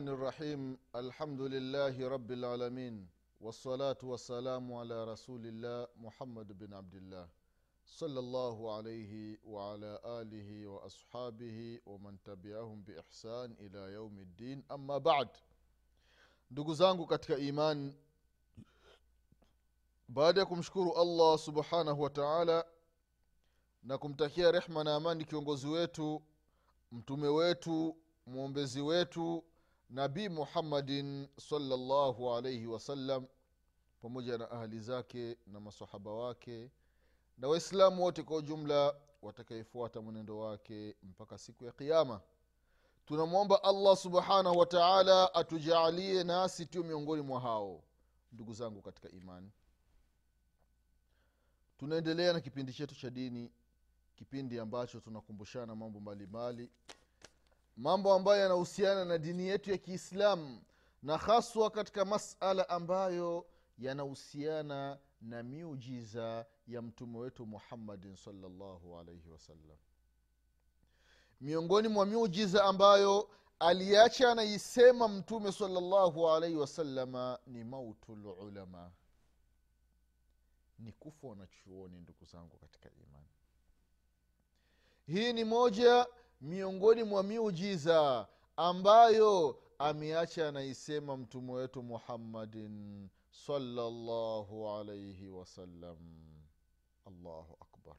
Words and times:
الرحمن 0.00 0.08
الرحيم 0.08 0.78
الحمد 0.94 1.40
لله 1.40 2.08
رب 2.08 2.30
العالمين 2.32 3.06
والصلاة 3.40 3.98
والسلام 4.02 4.72
على 4.72 5.04
رسول 5.04 5.46
الله 5.46 5.88
محمد 6.00 6.58
بن 6.58 6.74
عبد 6.74 6.94
الله 6.94 7.28
صلى 7.86 8.18
الله 8.20 8.56
عليه 8.76 9.36
وعلى 9.44 10.00
آله 10.04 10.66
وأصحابه 10.66 11.80
ومن 11.86 12.16
تبعهم 12.24 12.82
بإحسان 12.82 13.52
إلى 13.60 13.92
يوم 13.92 14.18
الدين 14.18 14.64
أما 14.72 14.98
بعد 14.98 15.28
ndugu 16.50 16.74
zangu 16.74 17.06
katika 17.06 17.38
iman 17.38 17.94
baada 20.08 20.40
ya 20.40 20.46
kumshukuru 20.46 20.92
allah 20.96 21.38
subhanahu 21.38 22.02
wa 22.02 22.10
taala 22.10 22.64
na 23.82 23.98
kumtakia 23.98 24.52
rehma 24.52 24.84
na 24.84 24.94
amani 24.94 25.24
kiongozi 25.24 25.66
wetu 25.68 26.22
mtume 26.92 27.28
wetu 27.28 27.96
mwombezi 28.26 28.80
wetu 28.80 29.44
nabii 29.91 30.29
muhammadin 30.29 31.27
salllahu 31.37 32.33
alaihi 32.35 32.67
wasallam 32.67 33.25
pamoja 34.01 34.37
na 34.37 34.51
ahali 34.51 34.79
zake 34.79 35.37
na 35.47 35.59
masahaba 35.59 36.11
wake 36.13 36.71
na 37.37 37.47
waislamu 37.47 38.03
wote 38.03 38.23
kwa 38.23 38.37
ujumla 38.37 38.95
watakayefuata 39.21 40.01
mwenendo 40.01 40.39
wake 40.39 40.95
mpaka 41.03 41.37
siku 41.37 41.65
ya 41.65 41.71
qiama 41.71 42.21
tunamwomba 43.05 43.63
allah 43.63 43.97
subhanahu 43.97 44.57
wa 44.57 44.65
taala 44.65 45.33
atujaalie 45.33 46.23
nasi 46.23 46.65
tio 46.65 46.83
miongoni 46.83 47.21
mwa 47.21 47.39
hao 47.41 47.83
ndugu 48.31 48.53
zangu 48.53 48.81
katika 48.81 49.09
imani. 49.09 49.51
Tunaendelea 51.77 52.33
na 52.33 52.39
kipindi 52.41 52.73
chetu 52.73 52.95
cha 52.95 53.09
dini 53.09 53.51
kipindi 54.15 54.59
ambacho 54.59 54.99
tunakumbushana 54.99 55.75
mambo 55.75 55.99
mbalimbali 55.99 56.69
mambo 57.77 58.13
ambayo 58.13 58.41
yanahusiana 58.41 59.05
na 59.05 59.17
dini 59.17 59.47
yetu 59.47 59.71
ya 59.71 59.77
kiislamu 59.77 60.61
na 61.03 61.17
haswa 61.17 61.69
katika 61.71 62.05
masala 62.05 62.69
ambayo 62.69 63.45
yanahusiana 63.77 64.99
na 65.21 65.43
miujiza 65.43 66.45
ya 66.67 66.81
mtume 66.81 67.17
wetu 67.17 67.45
muhammadin 67.45 68.15
salllahu 68.15 68.99
alaihi 68.99 69.29
wasallam 69.29 69.77
miongoni 71.41 71.87
mwa 71.87 72.05
miujiza 72.05 72.63
ambayo 72.63 73.29
aliacha 73.59 74.31
anaisema 74.31 75.07
mtume 75.07 75.51
salllahu 75.51 76.29
alaihi 76.29 76.55
wasalama 76.55 77.39
ni 77.47 77.63
mautu 77.63 78.15
lulama 78.15 78.91
ni 80.79 80.91
kufa 80.91 81.27
wanachuoni 81.27 81.99
ndugu 82.01 82.25
zangu 82.25 82.57
katika 82.57 82.89
imani. 82.89 83.25
Hii 85.05 85.33
ni 85.33 85.43
moja 85.43 86.07
miongoni 86.41 87.03
mwa 87.03 87.23
miujiza 87.23 88.27
ambayo 88.57 89.61
ameacha 89.79 90.47
anaisema 90.47 91.17
mtume 91.17 91.51
wetu 91.53 91.83
muhammadin 91.83 93.09
salllahu 93.31 94.69
alaihi 94.69 95.29
wasallam 95.29 95.97
allahu 97.05 97.57
akbar. 97.61 97.95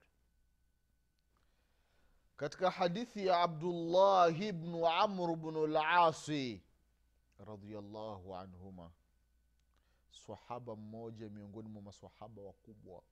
Katika 2.36 2.70
hadithi 2.70 3.26
ya 3.26 3.40
abdullahi 3.40 4.52
bnu 4.52 4.86
amru 4.88 5.36
bnu 5.36 5.66
lasi 5.66 6.62
radiallahu 7.46 8.36
anhuma 8.36 8.90
sahaba 10.10 10.76
mmoja 10.76 11.28
miongoni 11.28 11.68
mwa 11.68 11.82
masahaba 11.82 12.42
wakubwa 12.42 13.02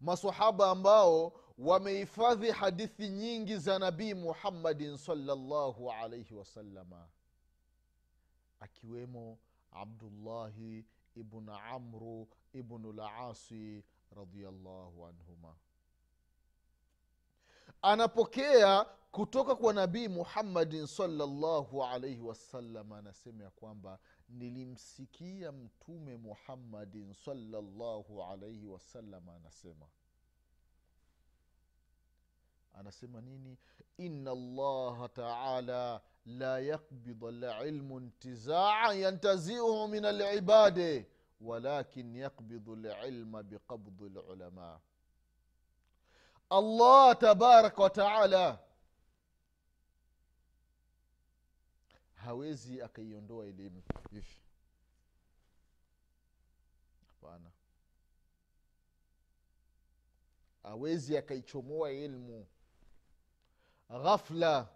masahaba 0.00 0.70
ambao 0.70 1.32
wamehifadhi 1.58 2.50
hadithi 2.50 3.08
nyingi 3.08 3.56
za 3.58 3.78
nabii 3.78 4.14
muhammadin 4.14 4.96
salllahu 4.96 5.92
alaihi 5.92 6.34
wasalama 6.34 7.08
akiwemo 8.60 9.38
abdullahi 9.70 10.84
ibnu 11.14 11.52
amru 11.54 12.28
ibnu 12.52 12.92
lasi 12.92 13.84
radiallahu 14.16 15.06
anhuma. 15.06 15.56
Anapokea 17.82 18.84
kutoka 19.10 19.56
kwa 19.56 19.72
nabii 19.72 20.08
muhammadin 20.08 20.86
salllahu 20.86 21.84
alaihi 21.84 22.20
wasallam 22.20 22.92
anasema 22.92 23.44
ya 23.44 23.50
kwamba 23.50 23.98
nilimsikia 24.28 25.52
mtume 25.52 26.16
muhammadin 26.16 27.14
salllahu 27.14 28.22
alaihi 28.24 28.66
wasallam 28.66 29.28
anasema. 29.28 29.86
Anasema 32.74 33.20
nini? 33.20 33.58
Ina 33.98 34.30
allaha 34.30 35.08
taala 35.08 36.00
la 36.26 36.58
yakbidu 36.58 37.30
lilmu 37.30 38.00
ntizaa 38.00 38.92
yantaziuhu 38.92 39.88
min 39.88 40.04
alibade 40.04 41.06
walakin 41.40 42.16
yakbidu 42.16 42.76
lilma 42.76 43.42
biqabdi 43.42 44.08
lulama 44.08 44.80
allah 46.50 47.18
tabaraka 47.18 47.82
wataala 47.82 48.58
hawezi 52.14 52.82
akaiondoa 52.82 53.46
elimu 53.46 53.82
hivi 54.16 54.40
hapana. 57.08 57.50
Awezi 60.62 61.16
akaichomoa 61.18 61.92
ilmu. 61.92 62.46
Ghafla. 63.88 64.68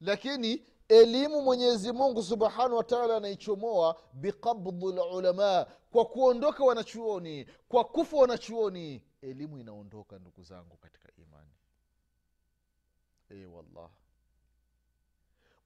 Lakini 0.00 0.66
elimu 0.88 1.42
mwenyezi 1.42 1.92
mungu 1.92 2.22
subhanahu 2.22 2.76
wataala 2.76 3.16
anaichomoa 3.16 4.00
biqabdi 4.12 4.70
lulama 4.70 5.66
kwa 5.90 6.04
kuondoka 6.04 6.64
wanachuoni 6.64 7.44
kwa 7.68 7.84
kufa 7.84 8.16
wanachuoni. 8.16 9.02
Elimu 9.22 9.58
inaondoka 9.58 10.18
ndugu 10.18 10.42
zangu 10.42 10.76
katika 10.76 11.08
imani. 11.16 11.50
E 13.30 13.44
wallah 13.46 13.90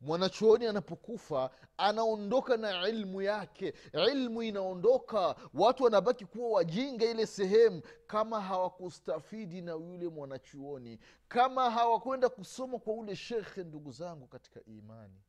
mwanachuoni 0.00 0.66
anapokufa 0.66 1.50
anaondoka 1.77 2.56
na 2.56 2.88
ilmu 2.88 3.22
yake. 3.22 3.75
Ilmu 4.12 4.43
inaondoka 4.43 5.37
watu 5.55 5.84
wanabaki 5.84 6.25
kuwa 6.27 6.50
wajinga 6.50 7.05
ile 7.05 7.27
sehemu 7.27 7.83
kama 8.06 8.41
hawakustafidi 8.41 9.62
na 9.62 9.72
yule 9.72 10.09
mwanachuoni 10.09 10.99
kama 11.28 11.71
hawakwenda 11.71 12.28
kusoma 12.28 12.78
kwa 12.78 12.94
ule 12.94 13.16
shekhe 13.16 13.65
ndugu 13.65 13.93
zangu 13.93 14.27
katika 14.27 14.61
imani. 14.65 15.21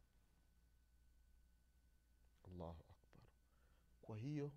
Allahu 2.48 2.70
akbar. 2.70 3.22
Kwa 4.02 4.18
hiyo 4.18 4.52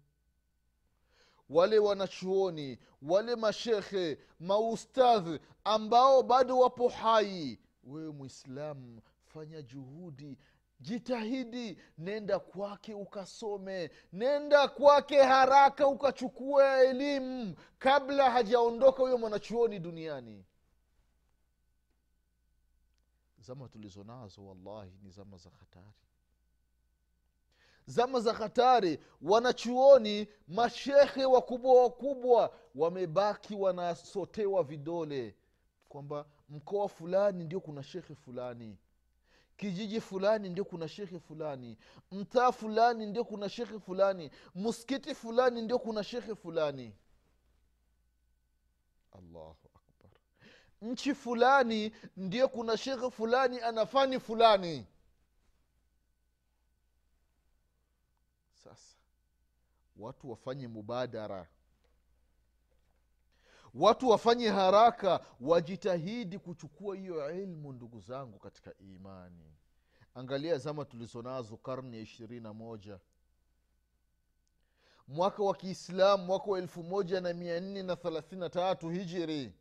wale 1.51 1.79
wanachuoni 1.79 2.79
wale 3.03 3.37
mashekhe 3.37 4.19
maustadhi 4.41 5.39
ambao 5.65 6.23
bado 6.23 6.59
wapo 6.59 6.89
hai 6.89 7.59
wewe 7.85 8.13
mwislamu 8.13 9.01
fanya 9.35 9.63
juhudi. 9.63 10.39
Jitahidi 10.81 11.79
nenda 11.99 12.39
kwake 12.39 12.95
ukasome. 12.95 13.91
Nenda 14.13 14.69
kwake 14.69 15.23
haraka 15.23 15.87
ukachukua 15.89 16.81
elimu 16.85 17.57
kabla 17.79 18.31
hajaondoka 18.31 19.03
huyo 19.03 19.19
mwanachuoni 19.19 19.79
duniani. 19.79 20.45
Zama 23.39 23.69
tulizo 23.69 24.05
nazo 24.05 24.47
wallahi 24.47 24.99
ni 25.03 25.11
zama 25.11 25.37
za 25.37 25.51
hatari. 25.51 25.95
Zama 27.87 28.21
za 28.21 28.33
hatari 28.35 28.99
wanachuoni 29.23 30.29
mashehe 30.49 31.25
wakubwa 31.25 31.83
wakubwa 31.83 32.55
wamebaki 32.75 33.55
wanasotewa 33.55 34.63
vidole 34.65 35.35
kwamba 35.89 36.27
mkoa 36.49 36.89
fulani 36.89 37.45
ndio 37.45 37.61
kuna 37.61 37.83
shekhe 37.83 38.15
fulani 38.15 38.79
kijiji 39.57 40.01
fulani 40.01 40.49
ndio 40.49 40.65
kuna 40.65 40.89
shekhe 40.89 41.19
fulani 41.19 41.79
mtaa 42.13 42.53
fulani 42.53 43.07
ndio 43.07 43.25
kuna 43.25 43.49
shekhe 43.49 43.79
fulani 43.79 44.31
muskiti 44.55 45.15
fulani 45.15 45.63
ndio 45.63 45.79
kuna 45.79 46.05
shekhe 46.05 46.35
fulani. 46.35 46.95
Allahu 49.13 49.57
akbar. 49.75 50.11
Nchi 50.83 51.15
fulani 51.15 51.93
ndio 52.17 52.49
kuna 52.49 52.77
shekhe 52.77 53.11
fulani 53.11 53.61
anafani 53.61 54.21
fulani. 54.21 54.87
Sasa 58.53 58.97
watu 59.97 60.31
wafanye 60.31 60.69
mubadara 60.69 61.49
watu 63.75 64.09
wafanye 64.09 64.49
haraka 64.49 65.21
wajitahidi 65.41 66.39
kuchukua 66.39 66.97
hiyo 66.97 67.31
ilmu 67.43 67.73
ndugu 67.73 68.01
zangu 68.01 68.39
katika 68.39 68.75
imani. 68.79 69.55
Angalia 70.15 70.59
zama 70.59 70.85
tulizonazo 70.85 71.57
karne 71.57 71.97
ya 71.97 72.03
ishirini 72.03 72.41
na 72.41 72.53
moja. 72.55 72.99
Mwaka 75.09 75.43
wa 75.43 75.55
kiislamu 75.55 76.25
mwaka 76.25 76.51
wa 76.51 76.59
elfu 76.59 76.83
moja 76.83 77.21
na 77.21 77.33
mia 77.35 77.61
nne 77.61 77.83
na 77.83 77.97
thelathini 77.97 78.41
na 78.41 78.51
tatu 78.51 78.89
hijiri 78.91 79.53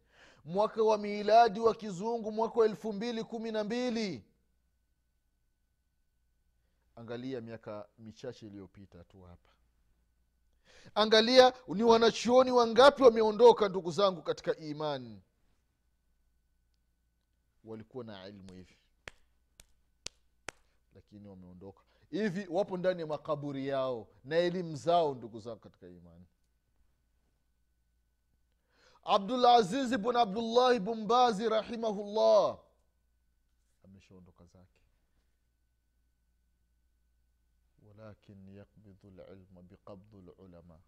mwaka 0.45 0.83
wa 0.83 0.97
miiladi 0.97 1.59
wa 1.59 1.75
kizungu 1.75 2.31
mwaka 2.31 2.59
wa 2.59 2.65
elfu 2.65 2.93
mbili 2.93 3.23
kumi 3.23 3.51
na 3.51 3.63
mbili. 3.63 4.23
Angalia 6.95 7.41
miaka 7.41 7.87
michache 7.99 8.45
iliyopita 8.47 9.03
tu 9.03 9.21
hapa 9.21 9.49
angalia 10.95 11.53
ni 11.67 11.83
wanachuoni 11.83 12.51
wangapi 12.51 13.03
wameondoka 13.03 13.69
ndugu 13.69 13.91
zangu 13.91 14.21
katika 14.21 14.55
imani? 14.57 15.21
Walikuwa 17.63 18.03
na 18.03 18.27
ilmu 18.27 18.53
hivi 18.53 18.77
lakini 20.95 21.27
wameondoka. 21.27 21.83
Hivi 22.11 22.47
wapo 22.49 22.77
ndani 22.77 23.01
ya 23.01 23.07
makaburi 23.07 23.67
yao 23.67 24.07
na 24.23 24.37
elimu 24.37 24.75
zao 24.75 25.15
ndugu 25.15 25.39
zangu 25.39 25.59
katika 25.59 25.87
imani. 25.87 26.25
Abdulazizi 29.03 29.97
bn 29.97 30.15
abdullahi 30.15 30.79
bumbazi 30.79 31.49
rahimahullah 31.49 32.57
ameshaondoka 33.85 34.45
zake. 34.45 34.79
Walakin 37.87 38.49
yakbidhu 39.07 40.21
lilma 40.21 40.33
lulama 40.37 40.79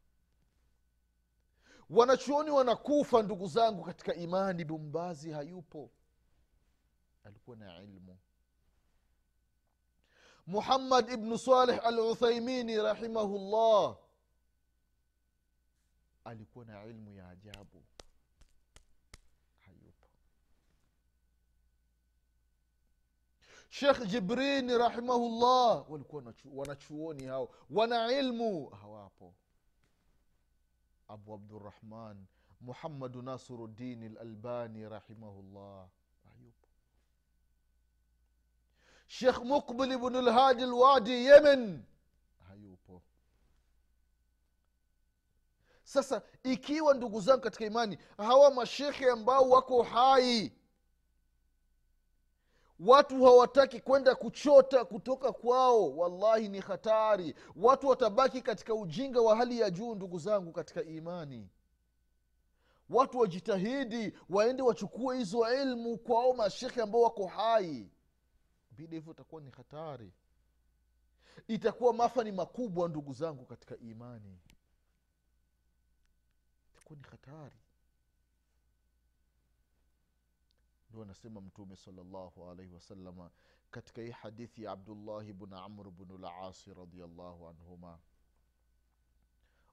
wanachuoni 1.90 2.50
wanakufa 2.52 3.22
ndugu 3.22 3.48
zangu 3.48 3.84
katika 3.84 4.16
imani 4.16 4.66
bumbazi 4.66 5.32
hayupo. 5.32 5.92
Alikuwa 7.24 7.58
na 7.58 7.84
ilmu. 7.84 8.18
Muhammad 10.48 11.10
ibnu 11.10 11.38
saleh 11.38 11.86
al 11.86 12.00
uthaimini 12.00 12.78
rahimahullah 12.78 13.98
alikuwa 16.24 16.66
na 16.66 16.86
ilmu 16.86 17.14
ya 17.14 17.30
ajabu 17.30 17.84
hayupo 19.66 20.08
shekh 23.70 24.06
jibrini 24.08 24.78
rahimahullah. 24.78 25.92
Walikuwa 25.92 26.22
wanachu- 26.22 26.56
wanachuoni 26.58 27.26
hao. 27.26 27.50
Wana 27.70 28.12
ilmu. 28.12 28.70
Hawapo. 28.70 29.34
Abu 31.08 31.34
abdurahman 31.34 32.26
muhammadu 32.62 33.22
nasiruddin 33.22 34.14
lalbani 34.14 34.90
rahimahullah. 34.90 35.88
Hayupo. 36.24 36.68
Shekh 39.08 39.38
muqbil 39.44 39.98
bnu 39.98 40.22
lhadi 40.22 40.66
lwadi 40.66 41.26
yemen. 41.26 41.84
Hayupo. 42.48 43.02
Sasa 45.84 46.22
ikiwa 46.44 46.94
ndugu 46.94 47.22
zangu 47.22 47.42
katika 47.42 47.66
imani 47.66 47.98
hawa 48.18 48.52
mashekhe 48.54 49.10
ambao 49.12 49.50
wako 49.50 49.84
hai 49.84 50.52
watu 52.80 53.24
hawataki 53.26 53.80
kwenda 53.80 54.16
kuchota 54.16 54.86
kutoka 54.86 55.32
kwao. 55.32 55.98
Wallahi 55.98 56.50
ni 56.50 56.60
hatari. 56.60 57.36
Watu 57.56 57.88
watabaki 57.88 58.42
katika 58.42 58.74
ujinga 58.76 59.22
wa 59.22 59.36
hali 59.36 59.60
ya 59.60 59.70
juu 59.70 59.96
ndugu 59.96 60.20
zangu 60.20 60.52
katika 60.52 60.84
imani. 60.84 61.50
Watu 62.90 63.20
wajitahidi 63.20 64.14
waende 64.30 64.64
wachukue 64.64 65.18
hizo 65.18 65.54
ilmu 65.62 65.98
kwao 65.98 66.34
mashekhe 66.34 66.82
ambao 66.82 67.02
wako 67.02 67.28
hai. 67.28 67.90
Vile 68.72 68.96
hivyo 68.96 69.14
itakuwa 69.14 69.42
ni 69.42 69.50
hatari. 69.50 70.14
Itakuwa 71.48 71.94
mafani 71.94 72.32
makubwa 72.32 72.90
ndugu 72.90 73.14
zangu 73.14 73.46
katika 73.46 73.78
imani. 73.78 74.40
Itakuwa 76.74 76.98
ni 77.00 77.04
hatari 77.12 77.56
ndio 80.96 81.04
anasema 81.04 81.42
mtume 81.42 81.76
salllahu 81.76 82.50
alaihi 82.52 82.74
wasalama 82.74 83.30
katika 83.72 84.02
hii 84.02 84.10
hadithi 84.12 84.64
ya 84.64 84.72
abdullahi 84.72 85.34
bnu 85.34 85.58
amr 85.58 85.92
bnu 85.92 86.18
lasi 86.18 86.74
radiallahu 86.74 87.48
anhuma 87.48 88.00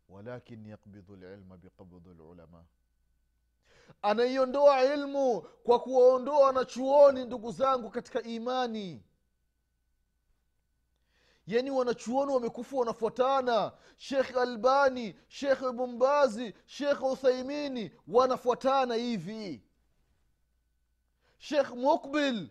walakin 0.09 0.67
yakbidhu 0.67 1.17
lilma 1.17 1.57
biqabdhi 1.57 2.09
lulama 2.15 2.65
anaiondoa 4.03 4.85
ilmu 4.95 5.41
kwa 5.43 5.81
kuwaondoa 5.81 6.39
wanachuoni 6.47 7.25
ndugu 7.25 7.53
zangu 7.53 7.91
katika 7.91 8.23
imani. 8.23 9.03
Yani 11.47 11.71
wanachuoni 11.71 12.33
wamekufa 12.33 12.77
wanafuatana. 12.77 13.73
Shekh 13.97 14.37
albani 14.37 15.17
shekh 15.29 15.71
bumbazi 15.73 16.55
shekh 16.67 17.03
uthaimini 17.03 17.91
wanafuatana 18.09 18.95
hivi 18.95 19.63
shekh 21.43 21.71
mukbil. 21.75 22.49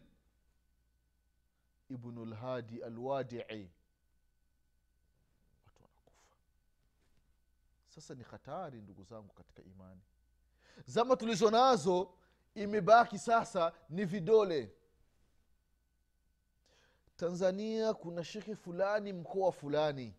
Ibnu 1.89 2.25
lhadi 2.25 2.83
alwadii. 2.83 3.69
Watu 5.65 5.83
wanakufa. 5.83 6.35
Sasa 7.88 8.15
ni 8.15 8.23
hatari 8.23 8.81
ndugu 8.81 9.03
zangu 9.03 9.33
katika 9.33 9.63
imani. 9.63 10.01
Zama 10.85 11.15
tulizo 11.15 11.51
nazo 11.51 12.13
imebaki 12.55 13.19
sasa 13.19 13.73
ni 13.89 14.05
vidole. 14.05 14.71
Tanzania 17.15 17.93
kuna 17.93 18.23
shekhe 18.23 18.55
fulani 18.55 19.13
mkoa 19.13 19.51
fulani. 19.51 20.15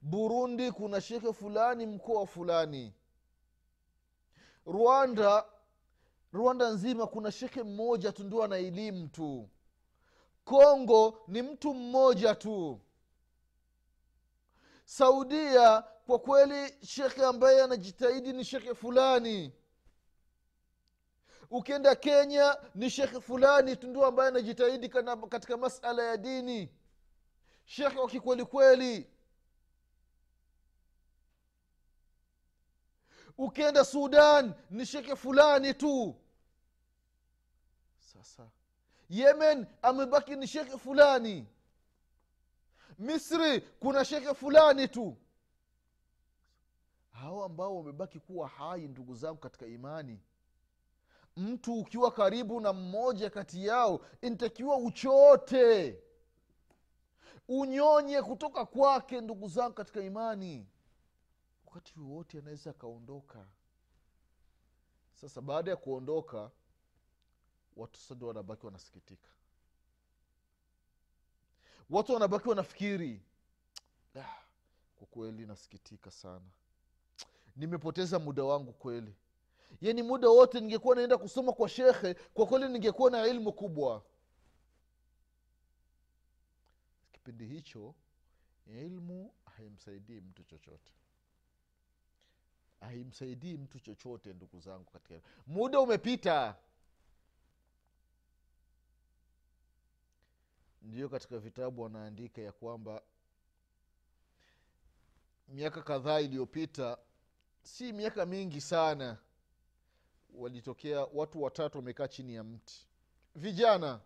Burundi 0.00 0.72
kuna 0.72 1.00
shekhe 1.00 1.32
fulani 1.32 1.86
mkoa 1.86 2.26
fulani. 2.26 2.94
Rwanda 4.66 5.53
rwanda 6.34 6.70
nzima 6.70 7.06
kuna 7.06 7.32
shekhe 7.32 7.62
mmoja 7.62 8.12
tu 8.12 8.24
ndio 8.24 8.42
ana 8.42 8.56
elimu 8.56 9.08
tu. 9.08 9.48
Kongo 10.44 11.24
ni 11.28 11.42
mtu 11.42 11.74
mmoja 11.74 12.34
tu. 12.34 12.80
Saudia 14.84 15.82
kwa 15.82 16.18
kweli 16.18 16.74
shekhe 16.86 17.24
ambaye 17.24 17.62
anajitahidi 17.62 18.32
ni 18.32 18.44
shekhe 18.44 18.74
fulani. 18.74 19.52
Ukienda 21.50 21.94
kenya 21.94 22.56
ni 22.74 22.90
shekhe 22.90 23.20
fulani 23.20 23.76
tu 23.76 23.86
ndio 23.88 24.06
ambaye 24.06 24.28
anajitahidi 24.28 24.88
katika 25.28 25.56
masala 25.56 26.02
ya 26.02 26.16
dini. 26.16 26.70
Shekhe 27.64 27.98
wa 27.98 28.08
kikwelikweli 28.08 29.10
ukienda 33.38 33.84
sudan 33.84 34.54
ni 34.70 34.86
shekhe 34.86 35.16
fulani 35.16 35.74
tu 35.74 36.16
sasa. 38.24 38.50
Yemen 39.10 39.66
amebaki 39.82 40.36
ni 40.36 40.46
shekhe 40.46 40.78
fulani. 40.78 41.46
Misri 42.98 43.60
kuna 43.60 44.04
shekhe 44.04 44.34
fulani 44.34 44.88
tu. 44.88 45.16
Hawa 47.10 47.46
ambao 47.46 47.76
wamebaki 47.76 48.20
kuwa 48.20 48.48
hai 48.48 48.88
ndugu 48.88 49.14
zangu 49.14 49.38
katika 49.38 49.66
imani. 49.66 50.20
Mtu 51.36 51.74
ukiwa 51.80 52.10
karibu 52.12 52.60
na 52.60 52.72
mmoja 52.72 53.30
kati 53.30 53.66
yao 53.66 54.00
intakiwa 54.22 54.76
uchote. 54.76 55.98
Unyonye 57.48 58.22
kutoka 58.22 58.64
kwake 58.66 59.20
ndugu 59.20 59.48
zangu 59.48 59.74
katika 59.74 60.00
imani. 60.00 60.66
Wakati 61.66 62.00
wowote 62.00 62.38
anaweza 62.38 62.70
akaondoka. 62.70 63.46
Sasa 65.14 65.40
baada 65.40 65.70
ya 65.70 65.76
kuondoka 65.76 66.50
watu 67.76 68.00
sasa 68.00 68.26
wanabaki 68.26 68.66
wanasikitika. 68.66 69.28
Watu 71.90 72.12
wanabaki 72.12 72.48
wanafikiri 72.48 73.22
"Ah, 74.16 74.42
kwa 74.96 75.06
kweli 75.06 75.46
nasikitika 75.46 76.10
sana. 76.10 76.50
Nimepoteza 77.56 78.18
muda 78.18 78.44
wangu 78.44 78.72
kweli. 78.72 79.14
Yani 79.80 80.02
muda 80.02 80.28
wote 80.28 80.60
ningekuwa 80.60 80.96
naenda 80.96 81.18
kusoma 81.18 81.52
kwa 81.52 81.68
shekhe 81.68 82.14
kwa 82.14 82.46
kweli 82.46 82.68
ningekuwa 82.68 83.10
na 83.10 83.26
ilmu 83.26 83.52
kubwa. 83.52 84.02
Kipindi 87.12 87.46
hicho 87.46 87.94
ilmu 88.66 89.34
haimsaidii 89.56 90.20
mtu 90.20 90.44
chochote. 90.44 90.92
Haimsaidii 92.80 93.56
mtu 93.56 93.80
chochote 93.80 94.32
ndugu 94.32 94.60
zangu 94.60 94.90
katika 94.90 95.20
muda 95.46 95.80
umepita 95.80 96.56
ndiyo 100.84 101.08
katika 101.08 101.38
vitabu 101.38 101.82
wanaandika 101.82 102.40
ya 102.42 102.52
kwamba 102.52 103.02
miaka 105.48 105.82
kadhaa 105.82 106.20
iliyopita 106.20 106.98
si 107.62 107.92
miaka 107.92 108.26
mingi 108.26 108.60
sana 108.60 109.18
walitokea 110.34 111.00
watu 111.12 111.42
watatu 111.42 111.78
wamekaa 111.78 112.08
chini 112.08 112.34
ya 112.34 112.44
mti. 112.44 112.86
Vijana. 113.34 114.00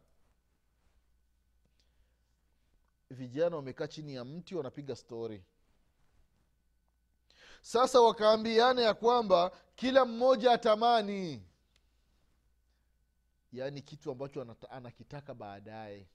Vijana 3.10 3.56
wamekaa 3.56 3.86
chini 3.86 4.14
ya 4.14 4.24
mti 4.24 4.54
wanapiga 4.54 4.96
stori 4.96 5.44
sasa 7.62 8.00
wakaambiana 8.00 8.82
ya 8.82 8.94
kwamba 8.94 9.50
kila 9.74 10.04
mmoja 10.04 10.52
atamani. 10.52 11.42
Yaani 13.52 13.82
kitu 13.82 14.10
ambacho 14.10 14.56
anakitaka 14.70 15.34
baadaye 15.34 16.06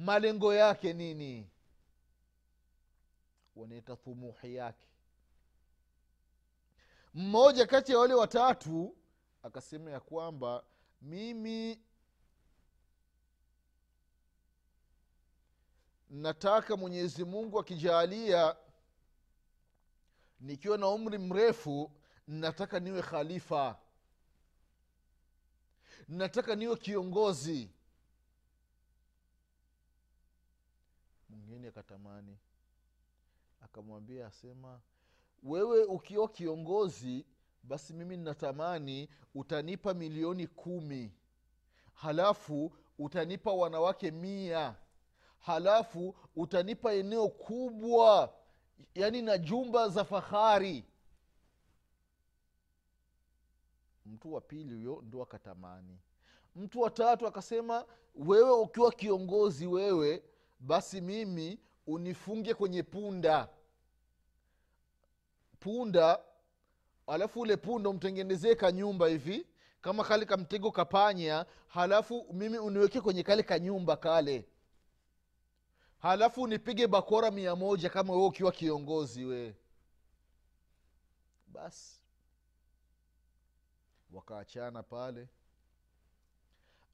malengo 0.00 0.54
yake 0.54 0.92
nini? 0.92 1.50
Wanaita 3.56 3.96
thumuhi 3.96 4.54
yake. 4.54 4.86
Mmoja 7.14 7.66
kati 7.66 7.92
ya 7.92 7.98
wale 7.98 8.14
watatu 8.14 8.96
akasema 9.42 9.90
ya 9.90 10.00
kwamba 10.00 10.64
mimi 11.02 11.80
nataka 16.10 16.76
mwenyezi 16.76 17.24
mungu 17.24 17.60
akijaalia 17.60 18.56
nikiwa 20.40 20.78
na 20.78 20.88
umri 20.88 21.18
mrefu 21.18 21.92
nataka 22.26 22.80
niwe 22.80 23.02
khalifa. 23.02 23.78
Nataka 26.08 26.54
niwe 26.54 26.76
kiongozi 26.76 27.70
mwingine 31.28 31.59
akatamani. 31.70 32.38
Akamwambia 33.60 34.26
asema 34.26 34.80
wewe 35.42 35.84
ukiwa 35.84 36.28
kiongozi 36.28 37.26
basi 37.62 37.94
mimi 37.94 38.16
ninatamani 38.16 39.08
utanipa 39.34 39.94
milioni 39.94 40.46
kumi. 40.46 41.12
Halafu 41.94 42.72
utanipa 42.98 43.52
wanawake 43.52 44.10
mia. 44.10 44.76
Halafu 45.38 46.14
utanipa 46.36 46.92
eneo 46.92 47.28
kubwa 47.28 48.34
yaani 48.94 49.22
na 49.22 49.38
jumba 49.38 49.88
za 49.88 50.04
fahari. 50.04 50.84
Mtu 54.06 54.32
wa 54.32 54.40
pili 54.40 54.74
huyo 54.74 55.02
ndo 55.06 55.22
akatamani. 55.22 55.98
Mtu 56.56 56.80
wa 56.80 56.90
tatu 56.90 57.26
akasema 57.26 57.86
wewe 58.14 58.50
ukiwa 58.52 58.92
kiongozi 58.92 59.66
wewe 59.66 60.22
basi 60.60 61.00
mimi 61.00 61.58
unifunge 61.86 62.54
kwenye 62.54 62.82
punda. 62.82 63.48
Punda 65.60 66.24
alafu 67.06 67.40
ule 67.40 67.56
punda 67.56 67.90
umtengenezee 67.90 68.54
kanyumba 68.54 69.08
hivi 69.08 69.46
kama 69.80 70.04
kale 70.04 70.24
kamtego 70.26 70.70
kapanya 70.72 71.46
halafu 71.68 72.26
mimi 72.32 72.58
uniweke 72.58 73.00
kwenye 73.00 73.22
kale 73.22 73.42
kanyumba 73.42 73.96
kale. 73.96 74.48
Halafu 75.98 76.46
nipige 76.46 76.86
bakora 76.86 77.30
mia 77.30 77.56
moja 77.56 77.90
kama 77.90 78.12
we 78.12 78.24
ukiwa 78.26 78.52
kiongozi 78.52 79.24
we. 79.24 79.56
Basi. 81.46 82.00
Wakaachana 84.12 84.82
pale. 84.82 85.28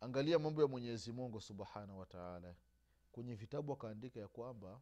Angalia 0.00 0.38
mambo 0.38 0.62
ya 0.62 0.68
mwenyezi 0.68 1.12
mungu 1.12 1.40
subhanahu 1.40 1.98
wataala 1.98 2.54
kwenye 3.16 3.34
vitabu 3.34 3.72
akaandika 3.72 4.20
ya 4.20 4.28
kwamba 4.28 4.80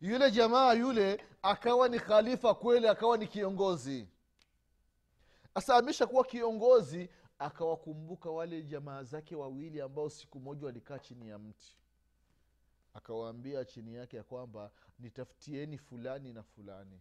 yule 0.00 0.30
jamaa 0.30 0.72
yule 0.72 1.24
akawa 1.42 1.88
ni 1.88 1.98
khalifa 2.00 2.54
kweli 2.54 2.88
akawa 2.88 3.18
ni 3.18 3.26
kiongozi. 3.26 4.08
Sasa 5.54 5.76
ameshakuwa 5.76 6.24
kiongozi 6.24 7.10
akawakumbuka 7.38 8.30
wale 8.30 8.62
jamaa 8.62 9.02
zake 9.02 9.36
wawili 9.36 9.80
ambao 9.80 10.10
siku 10.10 10.40
moja 10.40 10.66
walikaa 10.66 10.98
chini 10.98 11.28
ya 11.28 11.38
mti. 11.38 11.76
Akawaambia 12.94 13.64
chini 13.64 13.94
yake 13.94 14.16
ya 14.16 14.22
kwamba 14.24 14.70
nitafutieni 14.98 15.78
fulani 15.78 16.32
na 16.32 16.42
fulani. 16.42 17.00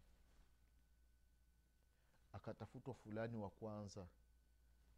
Akatafutwa 2.34 2.94
fulani 2.94 3.38
wa 3.38 3.50
kwanza 3.50 4.08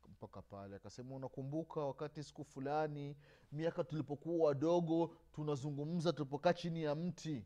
mpaka 0.08 0.42
pale. 0.42 0.76
Akasema 0.76 1.16
unakumbuka 1.16 1.80
wakati 1.80 2.24
siku 2.24 2.44
fulani 2.44 3.16
miaka 3.52 3.84
tulipokuwa 3.84 4.48
wadogo 4.48 5.16
tunazungumza 5.34 6.14
tulipokaa 6.14 6.54
chini 6.54 6.84
ya 6.84 6.96
mti? 6.96 7.46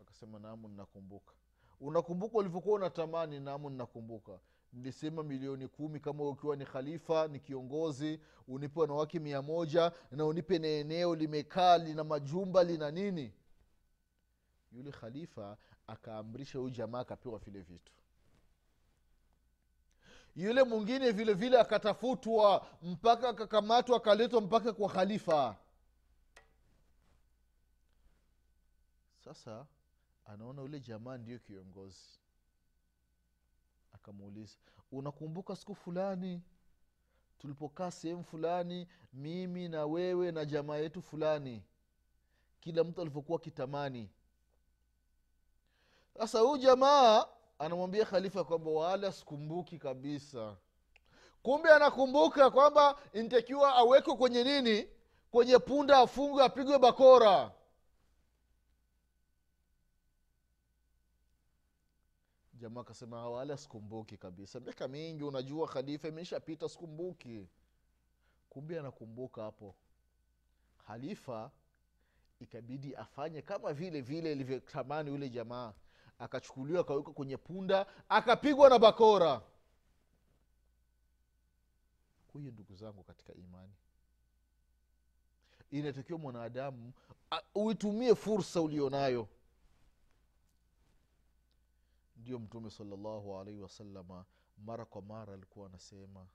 Akasema 0.00 0.38
naamu 0.38 0.68
ninakumbuka. 0.68 1.34
Unakumbuka 1.80 2.38
ulivyokuwa 2.38 2.74
unatamani? 2.74 3.40
Naamu 3.40 3.70
ninakumbuka. 3.70 4.40
Nilisema 4.72 5.22
milioni 5.22 5.68
kumi 5.68 6.00
kama 6.00 6.28
ukiwa 6.28 6.56
ni 6.56 6.64
khalifa 6.64 7.28
ni 7.28 7.40
kiongozi 7.40 8.20
unipe 8.48 8.80
wanawake 8.80 9.18
mia 9.18 9.42
moja 9.42 9.92
na 10.10 10.24
unipe 10.26 10.58
na 10.58 10.66
eneo 10.68 11.14
limekaa 11.14 11.78
lina 11.78 12.04
majumba 12.04 12.64
lina 12.64 12.90
nini? 12.90 13.32
Yule 14.72 14.90
khalifa 14.92 15.58
akaamrisha 15.86 16.58
huyu 16.58 16.70
jamaa 16.70 17.00
akapewa 17.00 17.38
vile 17.38 17.60
vitu 17.60 17.92
yule 20.36 20.62
mwingine 20.62 21.10
vile 21.12 21.34
vile 21.34 21.60
akatafutwa 21.60 22.66
mpaka 22.82 23.28
akakamatwa 23.28 23.96
akaletwa 23.96 24.40
mpaka 24.40 24.72
kwa 24.72 24.88
khalifa. 24.88 25.56
Sasa 29.24 29.66
anaona 30.26 30.62
yule 30.62 30.80
jamaa 30.80 31.16
ndiyo 31.18 31.38
kiongozi. 31.38 32.18
Akamuuliza 33.92 34.56
unakumbuka 34.92 35.56
siku 35.56 35.74
fulani? 35.74 36.42
Tulipokaa 37.38 37.90
sehemu 37.90 38.24
fulani 38.24 38.88
mimi 39.12 39.68
na 39.68 39.86
wewe 39.86 40.32
na 40.32 40.44
jamaa 40.44 40.76
yetu 40.76 41.02
fulani. 41.02 41.62
Kila 42.60 42.84
mtu 42.84 43.00
alivyokuwa 43.00 43.38
kitamani 43.38 44.10
sasa 46.18 46.40
huyu 46.40 46.58
jamaa 46.62 47.26
anamwambia 47.60 48.04
khalifa 48.04 48.44
kwamba 48.44 48.70
wala 48.70 49.12
sikumbuki 49.12 49.78
kabisa. 49.78 50.56
Kumbe 51.42 51.68
anakumbuka 51.70 52.50
kwamba 52.50 52.98
intakiwa 53.12 53.74
awekwe 53.74 54.16
kwenye 54.16 54.44
nini? 54.44 54.88
Kwenye 55.30 55.58
punda 55.58 55.98
afungwe 55.98 56.44
apigwe 56.44 56.78
bakora. 56.78 57.52
Jamaa 62.54 62.80
akasema 62.80 63.30
wala 63.30 63.56
sikumbuki 63.56 64.16
kabisa. 64.16 64.60
Miaka 64.60 64.88
mingi 64.88 65.24
unajua 65.24 65.68
khalifa 65.68 66.08
imeshapita 66.08 66.68
sikumbuki. 66.68 67.48
Kumbe 68.50 68.78
anakumbuka 68.78 69.42
hapo. 69.42 69.74
Khalifa 70.86 71.50
ikabidi 72.40 72.94
afanye 72.96 73.42
kama 73.42 73.72
vile 73.72 74.00
vile 74.00 74.32
ilivyotamani 74.32 75.10
yule 75.10 75.28
jamaa 75.28 75.72
akachukuliwa 76.20 76.80
akawekwa 76.80 77.12
kwenye 77.12 77.36
punda 77.36 77.86
akapigwa 78.08 78.68
na 78.68 78.78
bakora. 78.78 79.42
Kwa 82.32 82.40
ndugu 82.40 82.74
zangu 82.74 83.02
katika 83.02 83.34
imani. 83.34 83.72
Inatakiwa 85.70 86.18
mwanadamu 86.18 86.92
uitumie 87.54 88.14
fursa 88.14 88.60
ulionayo. 88.60 89.28
Ndio 92.16 92.38
mtume 92.38 92.70
salallahu 92.70 93.38
alaihi 93.38 93.60
wasalama 93.60 94.24
mara 94.58 94.84
kwa 94.84 95.02
mara 95.02 95.34
alikuwa 95.34 95.66
anasema 95.66 96.26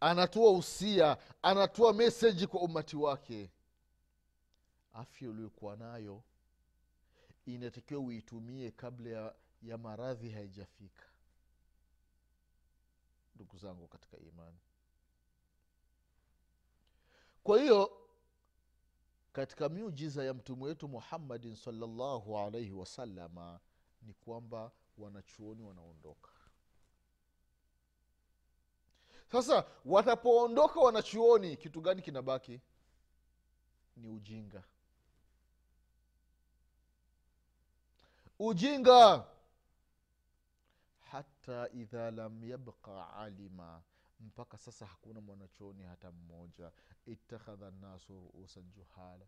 anatoa 0.00 0.50
usia 0.52 1.16
anatoa 1.42 1.92
meseji 1.92 2.46
kwa 2.46 2.60
umati 2.60 2.96
wake. 2.96 3.50
Afya 4.92 5.30
uliokuwa 5.30 5.76
nayo 5.76 6.22
inatakiwa 7.46 8.00
uitumie 8.00 8.70
kabla 8.70 9.10
ya, 9.10 9.34
ya 9.62 9.78
maradhi 9.78 10.30
haijafika. 10.30 11.02
Ndugu 13.34 13.56
zangu 13.58 13.88
katika 13.88 14.18
imani. 14.18 14.58
Kwa 17.42 17.60
hiyo 17.60 18.06
katika 19.32 19.68
miujiza 19.68 20.24
ya 20.24 20.34
mtume 20.34 20.64
wetu 20.64 20.88
muhammadin 20.88 21.54
salllahu 21.54 22.38
alaihi 22.38 22.72
wasalama 22.72 23.60
ni 24.02 24.14
kwamba 24.14 24.72
wanachuoni 24.98 25.62
wanaondoka. 25.62 26.30
Sasa 29.32 29.66
watapoondoka 29.84 30.80
wanachuoni 30.80 31.56
kitu 31.56 31.80
gani 31.80 32.02
kinabaki? 32.02 32.60
Ni 33.96 34.08
ujinga 34.08 34.64
ujinga. 38.38 39.24
Hata 41.10 41.68
idha 41.70 42.10
lam 42.10 42.44
yabqa 42.44 43.12
alima. 43.16 43.82
Mpaka 44.20 44.58
sasa 44.58 44.86
hakuna 44.86 45.20
mwanachuoni 45.20 45.82
hata 45.82 46.10
mmoja. 46.10 46.70
Ittakhadha 47.06 47.70
nnasu 47.70 48.30
ruusan 48.34 48.64
juhala. 48.72 49.26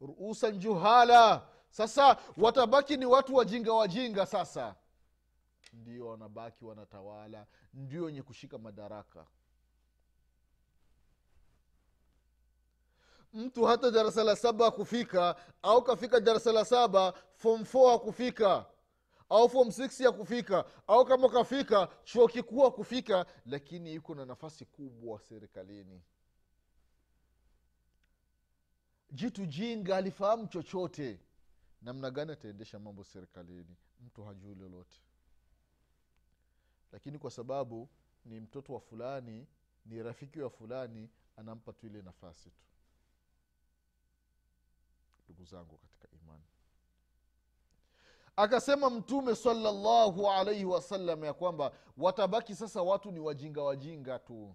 Ruusan 0.00 0.58
juhala. 0.58 1.46
Sasa 1.70 2.16
watabaki 2.36 2.96
ni 2.96 3.06
watu 3.06 3.34
wajinga 3.34 3.72
wajinga 3.72 4.26
sasa. 4.26 4.74
Ndio 5.72 6.06
wanabaki 6.06 6.64
wanatawala. 6.64 7.46
Ndio 7.74 8.04
wenye 8.04 8.22
kushika 8.22 8.58
madaraka 8.58 9.26
mtu 13.32 13.64
hata 13.64 13.90
darasa 13.90 14.24
la 14.24 14.36
saba 14.36 14.66
akufika 14.66 15.36
au 15.62 15.82
kafika 15.84 16.20
darasa 16.20 16.52
la 16.52 16.64
saba 16.64 17.12
fom 17.34 17.62
f 17.62 17.74
akufika 17.76 18.66
au 19.28 19.48
fom 19.48 19.68
6 19.68 20.08
akufika 20.08 20.64
au 20.86 21.04
kama 21.04 21.28
kafika 21.28 21.88
chuo 22.04 22.28
kikuu 22.28 22.66
akufika 22.66 23.26
lakini 23.46 23.94
yuko 23.94 24.14
na 24.14 24.24
nafasi 24.26 24.64
kubwa 24.64 25.20
serikalini. 25.20 26.02
Jitu 29.12 29.46
jinga 29.46 29.96
alifahamu 29.96 30.46
chochote 30.46 31.20
namna 31.82 32.10
gani 32.10 32.32
ataendesha 32.32 32.78
mambo 32.78 33.04
serikalini? 33.04 33.76
Mtu 34.00 34.24
hajui 34.24 34.54
lolote. 34.54 35.00
Lakini 36.92 37.18
kwa 37.18 37.30
sababu 37.30 37.88
ni 38.24 38.40
mtoto 38.40 38.72
wa 38.74 38.80
fulani 38.80 39.46
ni 39.86 40.02
rafiki 40.02 40.40
wa 40.40 40.50
fulani 40.50 41.10
anampa 41.36 41.72
tu 41.72 41.86
ile 41.86 42.02
nafasi 42.02 42.50
tu 42.50 42.69
ndugu 45.40 45.50
zangu 45.50 45.78
katika 45.78 46.08
imani. 46.22 46.44
Akasema 48.36 48.90
mtume 48.90 49.34
salallahu 49.34 50.30
alaihi 50.30 50.64
wasallam 50.64 51.24
ya 51.24 51.34
kwamba 51.34 51.72
watabaki 51.96 52.54
sasa 52.54 52.82
watu 52.82 53.10
ni 53.12 53.20
wajinga 53.20 53.62
wajinga 53.62 54.18
tu. 54.18 54.54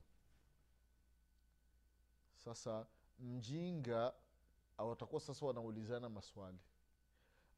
Sasa 2.35 2.85
mjinga 3.19 4.13
watakuwa 4.77 5.21
sasa 5.21 5.45
wanaulizana 5.45 6.09
maswali. 6.09 6.57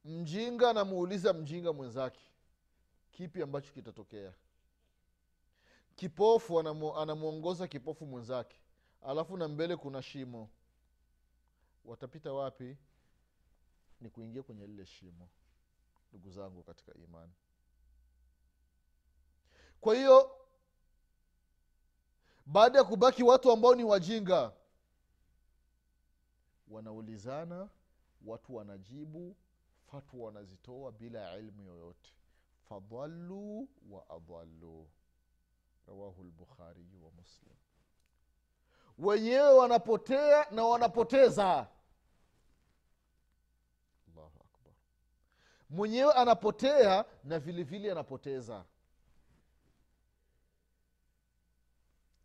Mjinga 0.05 0.69
anamuuliza 0.69 1.33
mjinga 1.33 1.73
mwenzake 1.73 2.21
kipi 3.11 3.41
ambacho 3.41 3.73
kitatokea? 3.73 4.33
Kipofu 5.95 6.59
anamwongoza 6.99 7.67
kipofu 7.67 8.05
mwenzake. 8.05 8.57
Alafu 9.01 9.37
na 9.37 9.47
mbele 9.47 9.75
kuna 9.75 10.01
shimo. 10.01 10.49
Watapita 11.85 12.33
wapi 12.33 12.77
ni 14.01 14.09
kuingia 14.09 14.43
kwenye 14.43 14.67
lile 14.67 14.85
shimo 14.85 15.29
ndugu 16.09 16.31
zangu 16.31 16.63
katika 16.63 16.93
imani. 16.93 17.33
Kwa 19.81 19.95
hiyo 19.95 20.31
baada 22.45 22.77
ya 22.79 22.83
kubaki 22.83 23.23
watu 23.23 23.51
ambao 23.51 23.75
ni 23.75 23.83
wajinga 23.83 24.53
wanaulizana 26.67 27.69
watu 28.25 28.55
wanajibu 28.55 29.35
fatwa 29.91 30.25
wanazitoa 30.25 30.91
bila 30.91 31.37
ilmu 31.37 31.63
yoyote. 31.63 32.13
Fadhaluu 32.69 33.67
wa 33.89 34.09
adhaluu 34.09 34.87
rawahu 35.87 36.23
lbukhariyu 36.23 37.05
wa 37.05 37.11
muslim. 37.11 37.53
Wenyewe 38.97 39.53
wanapotea 39.53 40.47
na 40.51 40.63
wanapoteza 40.63 41.67
allahu 44.07 44.39
akbar 44.45 44.73
mwenyewe 45.69 46.13
anapotea 46.13 47.05
na 47.23 47.39
vile 47.39 47.63
vile 47.63 47.91
anapoteza. 47.91 48.65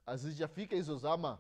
Hazijafika 0.07 0.77
hizo 0.77 0.97
zama. 0.97 1.39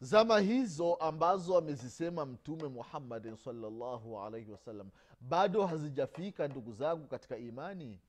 Zama 0.00 0.38
hizo 0.40 0.94
ambazo 0.94 1.58
amezisema 1.58 2.26
mtume 2.26 2.68
muhammadin 2.68 3.36
salllahu 3.36 4.20
alaihi 4.20 4.50
wasallam 4.50 4.90
bado 5.20 5.66
hazijafika 5.66 6.48
ndugu 6.48 6.72
zangu 6.72 7.06
katika 7.06 7.36
imani. 7.36 8.00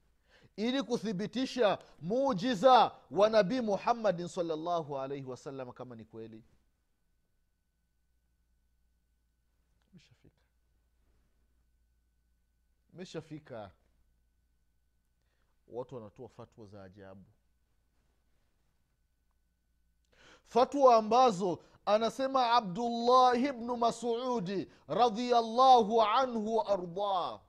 Ili 0.56 0.84
kuthibitisha 0.84 1.80
mujiza 2.02 2.92
wa 3.12 3.30
nabii 3.30 3.62
muhammadin 3.62 4.28
salllahu 4.28 5.00
alaihi 5.00 5.26
wasallam 5.26 5.72
kama 5.72 5.96
ni 5.96 6.06
kweli 6.06 6.44
imeshafika. 13.00 13.72
Watu 15.68 15.96
wanatoa 15.96 16.28
fatwa 16.30 16.66
za 16.66 16.84
ajabu. 16.84 17.24
Fatwa 20.46 20.96
ambazo 20.96 21.64
anasema 21.86 22.52
abdullahi 22.52 23.52
bnu 23.52 23.78
masudi 23.78 24.68
radiallahu 24.88 26.02
anhu 26.02 26.56
waardah 26.56 27.42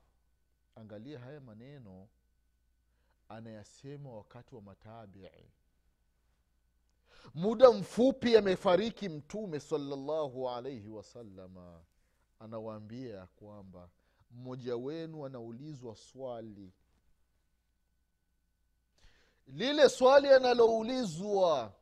angalia 0.77 1.19
haya 1.19 1.41
maneno 1.41 2.09
anayasema 3.29 4.11
wakati 4.13 4.55
wa 4.55 4.63
matabii. 4.63 5.29
Muda 7.35 7.71
mfupi 7.73 8.37
amefariki 8.37 9.09
mtume 9.09 9.61
salallahu 9.61 10.51
alaihi 10.51 10.89
wasalama 10.89 11.83
anawaambia 12.41 13.27
kwamba 13.27 13.89
mmoja 14.31 14.77
wenu 14.77 15.27
anaulizwa 15.27 15.97
swali. 15.97 16.73
Lile 19.47 19.89
swali 19.89 20.29
analoulizwa 20.29 21.73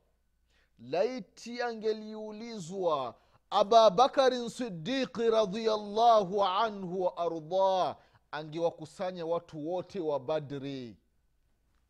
laiti 0.79 1.63
angeliulizwa 1.63 3.15
ababakarin 3.51 4.49
sidiqi 4.49 5.31
radiallahu 5.31 6.45
anhu 6.45 7.03
wa 7.03 7.17
ardah 7.17 7.97
angewakusanya 8.31 9.27
watu 9.27 9.69
wote 9.69 10.01
wa 10.01 10.21
badri. 10.21 10.97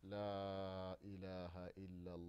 La 0.03 0.97
ilaha 1.03 1.69
illa 1.75 2.17
llah 2.17 2.28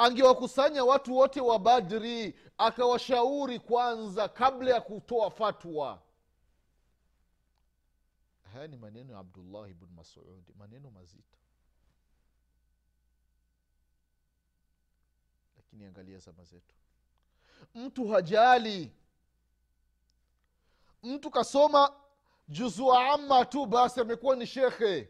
angewakusanya 0.00 0.84
watu 0.84 1.16
wote 1.16 1.40
wa 1.40 1.58
badri 1.58 2.38
akawashauri 2.58 3.58
kwanza 3.60 4.28
kabla 4.28 4.70
ya 4.74 4.80
kutoa 4.80 5.30
fatwa. 5.30 6.02
Haya 8.52 8.66
ni 8.66 8.76
maneno 8.76 9.12
ya 9.12 9.18
abdullahi 9.18 9.74
bnu 9.74 9.88
masudi 9.96 10.52
maneno 10.58 10.90
mazito. 10.90 11.38
Lakini 15.56 15.84
angalia 15.84 16.18
zama 16.18 16.44
zetu. 16.44 16.74
Mtu 17.74 18.08
hajali. 18.08 18.92
Mtu 21.02 21.30
kasoma 21.30 21.92
juzua 22.48 23.10
ama 23.10 23.44
tu 23.44 23.66
basi 23.66 24.00
amekuwa 24.00 24.36
ni 24.36 24.46
shekhe 24.46 25.08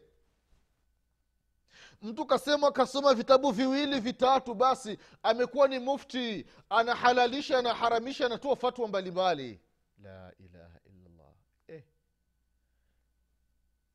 mtu 2.03 2.27
kasema 2.27 2.73
kasoma 2.73 3.15
vitabu 3.15 3.51
viwili 3.51 4.01
vitatu 4.01 4.55
basi 4.55 4.99
amekuwa 5.23 5.69
ni 5.69 5.79
mufti. 5.79 6.47
Anahalalisha 6.69 7.59
anaharamisha 7.59 8.27
anatoa 8.27 8.57
fatwa 8.57 8.89
mbalimbali. 8.89 9.61
La 10.03 10.33
ilaha 10.39 10.81
illallah. 10.85 11.33
Eh. 11.69 11.85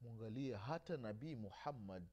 mwangalie 0.02 0.56
hata 0.56 0.98
nabii 0.98 1.36
muhammad 1.36 2.04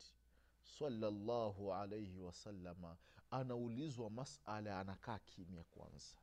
salallahu 0.78 1.74
alaihi 1.74 2.20
wasalama 2.20 2.96
anaulizwa 3.30 4.10
masala 4.10 4.80
anakaa 4.80 5.18
kimya 5.18 5.64
kwanza. 5.64 6.16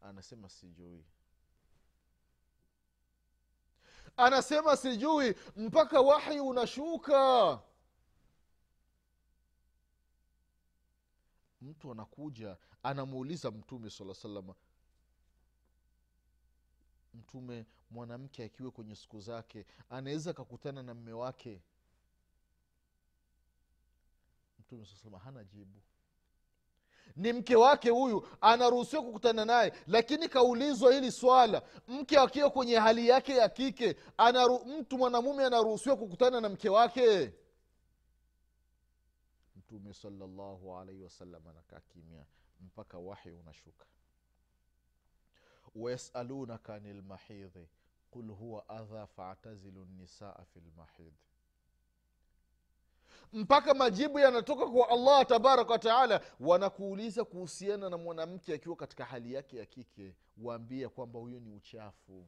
Anasema 0.00 0.48
sijui 0.48 1.04
anasema 4.16 4.76
sijui 4.76 5.34
mpaka 5.56 6.00
wahi 6.00 6.40
unashuka. 6.40 7.60
Mtu 11.60 11.92
anakuja 11.92 12.56
anamuuliza 12.82 13.50
mtume 13.50 13.90
sala 13.90 14.14
salama 14.14 14.54
mtume 17.14 17.66
mwanamke 17.90 18.44
akiwa 18.44 18.70
kwenye 18.70 18.94
siku 18.96 19.20
zake 19.20 19.66
anaweza 19.90 20.30
akakutana 20.30 20.82
na 20.82 20.94
mme 20.94 21.12
wake? 21.12 21.62
Mtume 24.58 24.86
saa 24.86 24.96
salama 24.96 25.18
hana 25.18 25.44
jibu 25.44 25.82
ni 27.16 27.32
mke 27.32 27.56
wake 27.56 27.90
huyu 27.90 28.28
anaruhusiwa 28.40 29.02
kukutana 29.02 29.44
naye. 29.44 29.72
Lakini 29.86 30.28
kaulizwa 30.28 30.92
hili 30.92 31.12
swala 31.12 31.62
mke 31.88 32.18
akiwa 32.18 32.50
kwenye 32.50 32.76
hali 32.78 33.08
yake 33.08 33.32
ya 33.36 33.48
kike 33.48 33.96
anaru, 34.16 34.64
mtu 34.64 34.98
mwanamume 34.98 35.44
anaruhusiwa 35.44 35.96
kukutana 35.96 36.40
na 36.40 36.48
mke 36.48 36.68
wake? 36.68 37.32
Mtume 39.56 39.92
salallahu 39.94 40.76
alaihi 40.78 41.02
wasallam 41.02 41.46
anakaa 41.48 41.80
kimya 41.80 42.24
mpaka 42.60 42.98
wahi 42.98 43.30
unashuka. 43.30 43.86
Wayasalunaka 45.74 46.74
ani 46.74 46.92
lmahidhi 46.92 47.68
qul 48.10 48.30
huwa 48.30 48.68
adha 48.68 49.06
faatazilu 49.06 49.84
nisaa 49.84 50.44
fi 50.54 50.60
lmahidhi 50.60 51.18
mpaka 53.32 53.74
majibu 53.74 54.18
yanatoka 54.18 54.66
kwa 54.66 54.88
allah 54.88 55.26
tabaraka 55.26 55.72
wataala 55.72 56.20
wanakuuliza 56.40 57.24
kuhusiana 57.24 57.90
na 57.90 57.96
mwanamke 57.98 58.54
akiwa 58.54 58.76
katika 58.76 59.04
hali 59.04 59.32
yake 59.32 59.56
ya 59.56 59.66
kike 59.66 60.14
waambie 60.42 60.88
kwamba 60.88 61.18
huyo 61.18 61.40
ni 61.40 61.52
uchafu. 61.52 62.26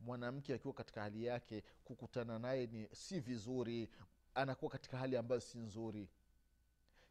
Mwanamke 0.00 0.54
akiwa 0.54 0.74
katika 0.74 1.00
hali 1.02 1.24
yake 1.24 1.62
kukutana 1.84 2.38
naye 2.38 2.66
ni 2.66 2.88
si 2.92 3.20
vizuri 3.20 3.90
anakuwa 4.34 4.70
katika 4.70 4.98
hali 4.98 5.16
ambayo 5.16 5.40
si 5.40 5.58
nzuri. 5.58 6.08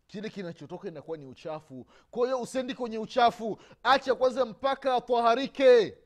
Kile 0.07 0.29
kinachotoka 0.29 0.87
inakuwa 0.87 1.17
ni 1.17 1.25
uchafu. 1.25 1.85
Kwa 2.11 2.25
hiyo 2.27 2.41
usendi 2.41 2.75
kwenye 2.75 2.97
uchafu 2.97 3.59
acha 3.83 4.15
kwanza 4.15 4.45
mpaka 4.45 4.95
atwaharike. 4.95 5.97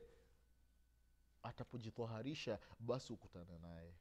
Atapojitwaharisha 1.42 2.58
basi 2.80 3.12
ukutana 3.12 3.58
naye 3.62 3.94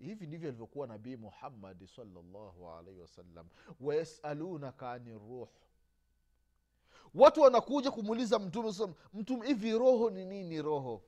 hivi 0.00 0.26
ndivyo 0.26 0.48
alivyokuwa 0.48 0.86
nabii 0.86 1.16
muhammadi 1.16 1.86
salllahu 1.88 2.70
alaihi 2.70 3.00
wasallam. 3.00 3.48
Wayasalunaka 3.80 4.92
ani 4.92 5.12
ruh. 5.12 5.48
Watu 7.14 7.40
wanakuja 7.40 7.90
kumuuliza 7.90 8.38
mtume 8.38 8.94
mtume 9.14 9.46
hivi 9.46 9.78
roho 9.78 10.10
ni 10.10 10.24
nini 10.24 10.62
roho? 10.62 11.02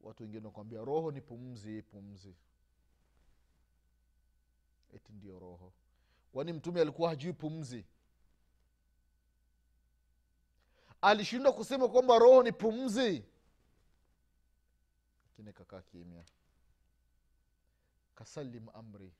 Watu 0.00 0.22
wengine 0.22 0.46
wakwambia 0.46 0.84
roho 0.84 1.10
ni 1.10 1.20
pumzi 1.20 1.82
pumzi. 1.82 2.34
Eti 4.94 5.12
ndio 5.12 5.38
roho. 5.38 5.72
Kwani 6.32 6.52
mtume 6.52 6.80
alikuwa 6.80 7.08
hajui 7.08 7.32
pumzi? 7.32 7.84
Alishindwa 11.00 11.52
kusema 11.52 11.88
kwamba 11.88 12.18
roho 12.18 12.42
ni 12.42 12.52
pumzi? 12.52 13.24
Lakini 15.26 15.52
kakaa 15.52 15.82
kimya 15.82 16.24
kasalim 18.14 18.68
amri. 18.74 19.12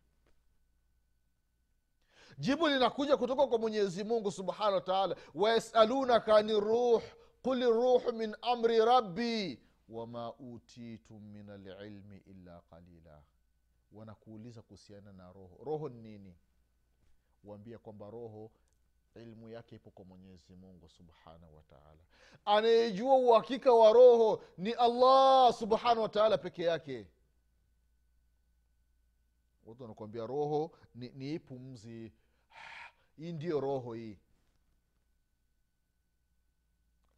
Jibu 2.38 2.68
linakuja 2.68 3.16
kutoka 3.16 3.46
kwa 3.46 3.58
mwenyezi 3.58 4.04
mungu 4.04 4.30
subhanahu 4.32 4.74
wa 4.74 4.80
taala. 4.80 5.16
Wayasalunaka 5.34 6.36
ani 6.36 6.60
ruh 6.60 7.02
qul 7.42 7.62
ruhu 7.64 8.12
min 8.12 8.36
amri 8.42 8.78
rabbi 8.84 9.60
wama 9.88 10.34
utitum 10.34 11.22
min 11.32 11.50
alilmi 11.50 12.16
illa 12.26 12.62
qalila. 12.70 13.22
Wanakuuliza 13.92 14.62
kuhusiana 14.62 15.12
na 15.12 15.32
roho. 15.32 15.58
Roho 15.64 15.88
ni 15.88 16.00
nini? 16.00 16.34
Waambia 17.44 17.78
kwamba 17.78 18.10
roho 18.10 18.50
ilmu 19.14 19.48
yake 19.48 19.76
ipo 19.76 19.90
kwa 19.90 20.04
mwenyezi 20.04 20.54
mungu 20.56 20.88
subhanahu 20.88 21.56
wataala 21.56 22.00
anayejua 22.44 23.16
uhakika 23.16 23.72
wa 23.72 23.92
roho 23.92 24.42
ni 24.58 24.72
allah 24.72 25.52
subhanahu 25.52 26.02
wataala 26.02 26.38
peke 26.38 26.62
yake 26.62 27.06
watu 29.66 29.82
wanakuambia 29.82 30.26
roho 30.26 30.70
ni, 30.94 31.08
ni 31.08 31.40
hii 33.16 33.32
ndiyo 33.32 33.60
roho 33.60 33.94
hii. 33.94 34.18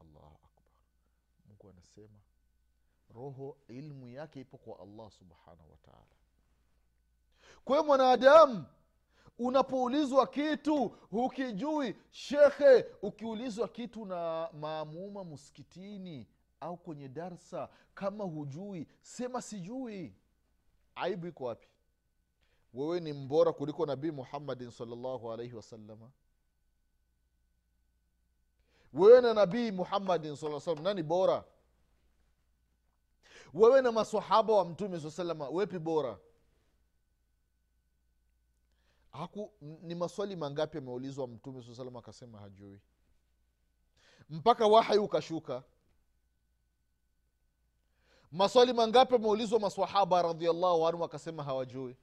Allahu 0.01 0.39
akbar. 0.45 0.73
Mungu 1.49 1.71
anasema 1.71 2.19
roho 3.15 3.57
ilmu 3.69 4.09
yake 4.09 4.41
ipo 4.41 4.59
kwa 4.59 4.79
allah 4.81 5.11
subhanahu 5.11 5.71
wataala 5.71 6.17
kwa 7.65 7.77
hiyo 7.77 7.87
mwanadamu 7.87 8.65
unapoulizwa 9.39 10.27
kitu 10.27 10.89
hukijui. 10.89 11.97
Shekhe 12.11 12.85
ukiulizwa 13.03 13.69
kitu 13.69 14.05
na 14.05 14.49
maamuma 14.53 15.25
msikitini 15.25 16.27
au 16.61 16.77
kwenye 16.77 17.09
darsa 17.09 17.69
kama 17.95 18.25
hujui 18.25 18.87
sema 19.03 19.43
sijui. 19.43 20.15
Aibu 20.95 21.27
iko 21.27 21.45
wapi 21.45 21.69
wewe 22.77 23.01
ni 23.01 23.13
mbora 23.13 23.53
kuliko 23.53 23.87
nabii 23.87 24.11
muhammadin 24.11 24.71
salllahu 24.71 25.33
alaihi 25.33 25.55
wasalama 25.55 26.11
wewe 28.93 29.21
na 29.21 29.35
nabii 29.35 29.71
muhammadin 29.71 30.37
saa 30.37 30.61
salam 30.61 30.85
nani 30.85 31.03
bora? 31.03 31.45
Wewe 33.55 33.83
na 33.83 33.93
masahaba 33.93 34.55
wa 34.55 34.65
mtume 34.65 35.01
saa 35.01 35.11
salama 35.11 35.49
wepi 35.49 35.79
bora? 35.79 36.19
Haku 39.13 39.53
ni 39.61 39.95
maswali 39.95 40.37
mangapi 40.37 40.79
ameulizwa 40.79 41.29
mtume 41.29 41.63
saa 41.63 41.75
salama 41.75 41.99
akasema 41.99 42.39
hajui? 42.39 42.81
Mpaka 44.31 44.67
wahai 44.67 44.99
ukashuka. 44.99 45.63
Maswali 48.33 48.73
mangapi 48.73 49.15
ameulizwa 49.15 49.61
maswahaba 49.61 50.23
radiallahu 50.23 50.87
anhu 50.87 51.05
akasema 51.05 51.43
hawajui 51.45 51.97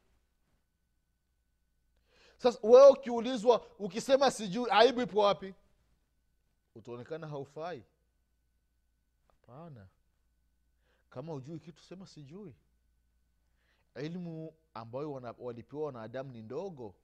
sasa 2.43 2.60
wewe 2.63 2.89
ukiulizwa 2.89 3.65
ukisema 3.79 4.32
sijui 4.32 4.67
aibu 4.71 5.01
ipo 5.01 5.19
wapi? 5.19 5.53
Utaonekana 6.75 7.27
haufai. 7.27 7.84
Hapana. 9.27 9.88
Kama 11.10 11.34
ujui 11.34 11.60
kitu 11.60 11.84
sema 11.84 12.08
sijui. 12.08 12.56
Ilmu 13.95 14.53
ambayo 14.73 15.12
wana, 15.12 15.36
walipewa 15.38 15.86
wanadamu 15.86 16.32
ni 16.32 16.41
ndogo. 16.41 16.95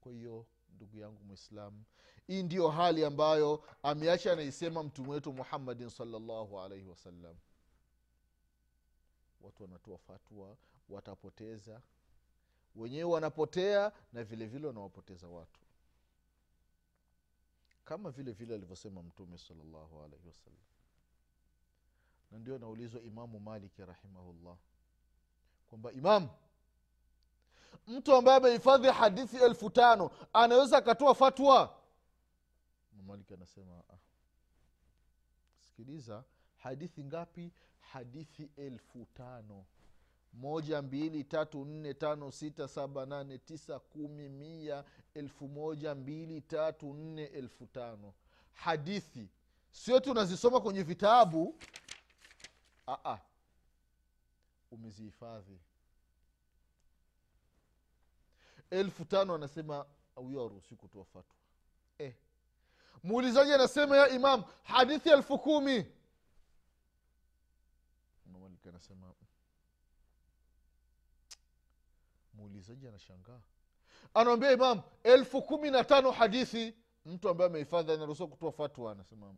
Kwa 0.00 0.12
hiyo 0.12 0.46
ndugu 0.74 0.98
yangu 0.98 1.24
mwislamu 1.24 1.84
hii 2.26 2.42
ndiyo 2.42 2.68
hali 2.68 3.04
ambayo 3.04 3.64
ameacha 3.82 4.32
anaisema 4.32 4.82
mtume 4.82 5.08
wetu 5.10 5.32
muhammadin 5.32 5.88
salllahu 5.90 6.60
alaihi 6.60 6.84
wasallam. 6.84 7.36
Watu 9.40 9.62
wanatoa 9.62 9.98
fatwa 9.98 10.56
watapoteza 10.88 11.80
wenyewe 12.76 13.04
wanapotea 13.04 13.92
na 14.12 14.24
vile 14.24 14.46
vile 14.46 14.66
wanawapoteza 14.66 15.28
watu. 15.28 15.60
Kama 17.84 18.10
vile 18.10 18.32
vile 18.32 18.54
alivyosema 18.54 19.02
mtume 19.02 19.38
salllahu 19.38 20.02
alaihi 20.02 20.26
wasallam. 20.28 20.60
Na 22.30 22.38
ndio 22.38 22.56
anaulizwa 22.56 23.02
imamu 23.02 23.40
maliki 23.40 23.84
rahimahullah 23.84 24.56
kwamba 25.66 25.92
imam 25.92 26.28
mtu 27.86 28.14
ambaye 28.14 28.36
amehifadhi 28.36 28.88
hadithi 28.88 29.36
elfu 29.36 29.70
tano 29.70 30.10
anaweza 30.32 30.78
akatoa 30.78 31.14
fatwa? 31.14 31.80
Maliki 33.06 33.34
anasema 33.34 33.82
ah. 33.90 33.98
sikiliza 35.60 36.24
hadithi 36.56 37.04
ngapi? 37.04 37.52
Hadithi 37.80 38.50
elfu 38.56 39.06
tano 39.14 39.66
moja 40.36 40.82
mbili 40.82 41.24
tatu 41.24 41.64
nne 41.64 41.94
tano 41.94 42.30
sita 42.32 42.68
saba 42.68 43.06
nane 43.06 43.38
tisa 43.38 43.78
kumi 43.78 44.28
mia 44.28 44.84
elfu 45.14 45.48
moja 45.48 45.94
mbili 45.94 46.40
tatu 46.40 46.94
nne 46.94 47.24
elfu 47.24 47.66
tano. 47.66 48.14
Hadithi. 48.52 49.28
Sio 49.70 50.00
tu 50.00 50.10
unazisoma 50.10 50.60
kwenye 50.60 50.82
vitabu. 50.82 51.58
Aa, 52.88 53.18
umezihifadhi. 54.70 55.58
Elfu 58.70 59.04
tano 59.04 59.34
anasema 59.34 59.86
huyo 60.14 60.44
aruhusi 60.44 60.76
kutoa 60.76 61.04
fatwa. 61.04 61.36
Eh. 61.98 62.14
muulizaji 63.02 63.52
anasema 63.52 63.96
ya 63.96 64.08
imam 64.08 64.44
hadithi 64.62 65.08
elfu 65.08 65.38
kumi. 65.38 65.86
Anasema 68.68 69.14
muulizaji 72.36 72.88
anashangaa. 72.88 73.40
Anawambia 74.14 74.52
imam 74.52 74.82
elfu 75.02 75.42
kumi 75.42 75.70
na 75.70 75.84
tano 75.84 76.10
hadithi 76.10 76.74
mtu 77.06 77.28
ambaye 77.28 77.50
amehifadhi 77.50 77.92
anaruhusiwa 77.92 78.28
kutoa 78.28 78.52
fatwa 78.52 78.92
anasema 78.92 79.34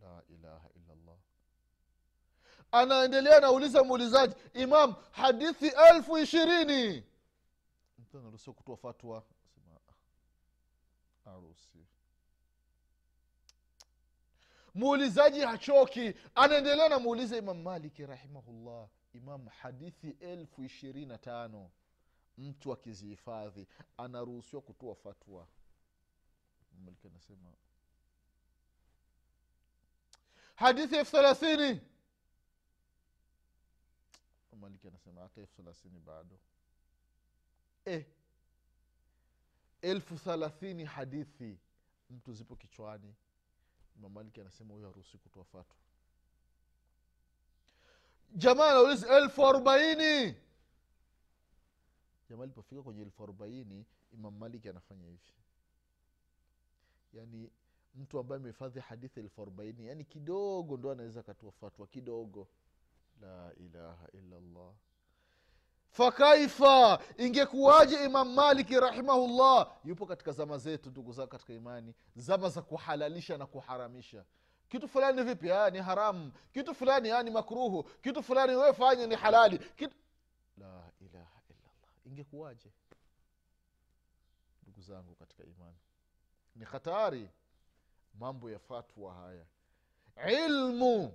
la 0.00 0.22
ilaha 0.28 0.68
illallah. 0.76 1.16
Anaendelea 2.72 3.36
anauliza 3.36 3.84
muulizaji 3.84 4.34
imam 4.54 4.94
hadithi 5.10 5.72
elfu 5.90 6.18
ishirini. 6.18 7.04
Mtu 7.98 8.18
anaruhusiwa 8.18 8.54
kutoa 8.54 8.76
fatwa 8.76 9.22
aruhusi 11.24 11.86
muulizaji 14.74 15.40
hachoki 15.40 16.14
anaendelea 16.34 16.88
namuuliza 16.88 17.36
imam 17.36 17.62
maliki 17.62 18.06
rahimahullah 18.06 18.88
imam 19.14 19.46
hadithi 19.48 20.10
elfu 20.20 20.62
ishirini 20.64 21.06
na 21.06 21.18
tano. 21.18 21.70
Mtu 22.38 22.72
akizihifadhi 22.72 23.66
anaruhusiwa 23.96 24.62
kutoa 24.62 24.94
fatwa. 24.94 25.48
Maliki 26.84 27.06
anasema 27.06 27.52
hadithi 30.54 30.96
elfu 30.96 31.10
thelathini. 31.10 31.80
Maliki 34.60 34.88
anasema 34.88 35.20
hata 35.20 35.40
elfu 35.40 35.54
thelathini 35.56 36.00
bado. 36.00 36.38
E, 37.86 38.06
elfu 39.82 40.18
thalathini 40.18 40.84
hadithi 40.84 41.58
mtu 42.10 42.32
zipo 42.32 42.56
kichwani. 42.56 43.14
Mamaliki 43.96 44.40
anasema 44.40 44.74
huyo 44.74 44.86
haruhusi 44.86 45.18
kutoa 45.18 45.44
fatwa 45.44 45.83
jamaa 48.34 48.70
anauliza 48.70 49.16
elfu 49.16 49.46
arobaini. 49.46 50.34
Jamaa 52.30 52.42
alipofika 52.42 52.82
kwenye 52.82 53.02
elfu 53.02 53.22
arobaini 53.22 53.86
imam 54.12 54.36
maliki 54.38 54.68
anafanya 54.68 55.06
hivi. 55.06 55.32
Yaani 57.12 57.50
mtu 57.94 58.18
ambaye 58.18 58.40
amehifadhi 58.40 58.80
hadithi 58.80 59.20
elfu 59.20 59.42
arobaini 59.42 59.86
yaani 59.86 60.04
kidogo 60.04 60.76
ndo 60.76 60.90
anaweza 60.90 61.20
akatua 61.20 61.52
fatwa 61.52 61.86
kidogo. 61.86 62.48
La 63.20 63.52
ilaha 63.56 64.08
illallah. 64.12 64.72
Fakaifa 65.90 66.98
ingekuwaje 67.18 68.04
imam 68.04 68.34
maliki 68.34 68.80
rahimahullah? 68.80 69.76
Yupo 69.84 70.06
katika 70.06 70.32
zama 70.32 70.58
zetu 70.58 70.90
ndugu 70.90 71.12
zao 71.12 71.26
katika 71.26 71.52
imani. 71.52 71.94
Zama 72.16 72.48
za 72.48 72.62
kuhalalisha 72.62 73.38
na 73.38 73.46
kuharamisha 73.46 74.24
kitu 74.74 74.88
fulani 74.88 75.22
vipi 75.22 75.48
ha, 75.48 75.70
ni 75.70 75.78
haramu. 75.78 76.32
Kitu 76.52 76.74
fulani 76.74 77.08
ha, 77.08 77.22
ni 77.22 77.30
makruhu. 77.30 77.82
Kitu 77.82 78.22
fulani 78.22 78.56
wefanye 78.56 79.06
ni 79.06 79.14
halali. 79.14 79.58
Kitu 79.58 79.94
la 80.58 80.90
ilaha 81.00 81.40
illallah. 81.50 82.06
Ingekuwaje? 82.06 82.70
Ndugu 84.62 84.80
zangu 84.80 85.14
katika 85.14 85.44
imani 85.44 85.76
ni 86.56 86.64
hatari 86.64 87.28
mambo 88.18 88.50
ya 88.50 88.58
fatwa 88.58 89.14
haya. 89.14 89.44
Ilmu 90.44 91.12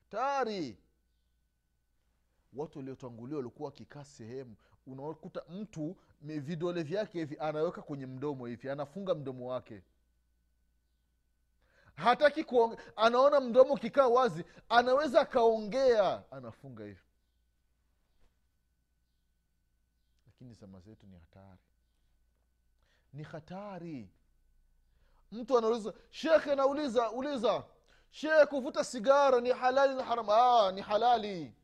hatari. 0.00 0.76
Watu 2.52 2.78
waliotangulia 2.78 3.36
walikuwa 3.36 3.66
wakikaa 3.66 4.04
sehemu 4.04 4.56
unakuta 4.86 5.42
mtu 5.48 5.96
vidole 6.20 6.82
vyake 6.82 7.18
hivi 7.18 7.36
anaweka 7.38 7.82
kwenye 7.82 8.06
mdomo 8.06 8.46
hivi 8.46 8.70
anafunga 8.70 9.14
mdomo 9.14 9.46
wake 9.50 9.82
hataki 11.96 12.44
kuonge, 12.44 12.76
anaona 12.96 13.40
mdomo 13.40 13.74
ukikaa 13.74 14.06
wazi 14.06 14.44
anaweza 14.68 15.20
akaongea. 15.20 16.22
Anafunga 16.30 16.84
hivi 16.84 17.00
lakini 20.26 20.54
zama 20.54 20.80
zetu 20.80 21.06
ni 21.06 21.16
hatari. 21.18 21.58
Ni 23.12 23.22
hatari. 23.22 24.10
Mtu 25.32 25.58
anauliza 25.58 25.92
shekhe 26.10 26.54
nauliza 26.54 27.10
uliza 27.10 27.64
shehe 28.10 28.46
kuvuta 28.46 28.84
sigara 28.84 29.40
ni 29.40 29.50
halali 29.50 29.94
na 29.94 30.04
haram? 30.04 30.26
Aa, 30.30 30.72
ni 30.72 30.80
halali. 30.80 31.54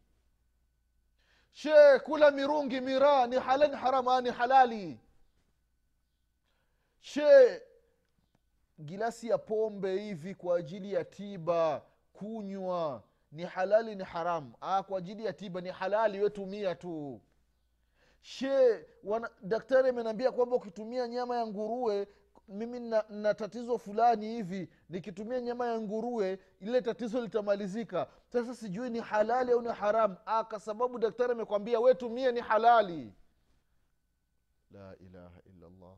She 1.53 1.99
kula 1.99 2.31
mirungi 2.31 2.81
miraa 2.81 3.27
ni 3.27 3.37
halali 3.37 3.77
haram? 3.77 4.09
Aa, 4.09 4.21
ni 4.21 4.31
halali. 4.31 5.01
She 7.01 7.63
gilasi 8.81 9.29
ya 9.29 9.39
pombe 9.39 9.99
hivi 9.99 10.35
kwa 10.35 10.57
ajili 10.59 10.93
ya 10.93 11.05
tiba 11.05 11.83
kunywa 12.13 13.03
ni 13.33 13.45
halali 13.45 13.95
ni 13.95 14.05
haramu 14.05 14.55
ah, 14.61 14.83
kwa 14.83 14.99
ajili 14.99 15.25
ya 15.25 15.33
tiba 15.33 15.61
ni 15.61 15.69
halali 15.69 16.21
wetumia 16.21 16.75
tu. 16.75 17.21
She 18.21 18.87
wana, 19.05 19.31
daktari 19.43 19.89
ameniambia 19.89 20.33
kwamba 20.33 20.57
ukitumia 20.57 21.09
nyama 21.09 21.37
ya 21.37 21.47
nguruwe 21.47 22.09
mimi 22.49 22.81
na, 22.81 23.05
na 23.09 23.35
tatizo 23.35 23.79
fulani 23.79 24.27
hivi 24.27 24.69
nikitumia 24.89 25.41
nyama 25.41 25.67
ya 25.67 25.81
nguruwe 25.81 26.39
ile 26.61 26.83
tatizo 26.83 27.21
litamalizika. 27.21 28.07
Sasa 28.29 28.55
sijui 28.55 28.91
ni 28.91 29.01
halali 29.01 29.53
au 29.53 29.63
ni 29.63 29.69
haramu 29.69 30.17
ah, 30.27 30.45
kwa 30.45 30.61
sababu 30.61 30.99
daktari 30.99 31.33
amekwambia 31.33 31.81
we 31.81 31.95
tumie 31.95 32.33
ni 32.33 32.41
halali. 32.41 33.13
La 34.71 34.97
ilaha 34.99 35.41
illallah. 35.47 35.97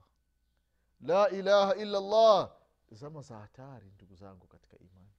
La 1.00 1.30
ilaha 1.30 1.74
illallah 1.74 2.50
zama 2.94 3.22
za 3.22 3.38
hatari 3.38 3.90
ndugu 3.90 4.14
zangu 4.16 4.46
katika 4.46 4.78
imani. 4.78 5.10